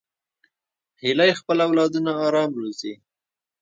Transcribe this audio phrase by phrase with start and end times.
[1.03, 2.93] هیلۍ خپل اولادونه آرام روزي